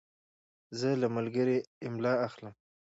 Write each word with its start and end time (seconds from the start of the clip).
زه 0.79 0.89
له 1.01 1.07
ملګري 1.15 1.57
املا 1.87 2.13
اخلم. 2.27 2.53